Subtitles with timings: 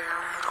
[0.00, 0.49] Yeah.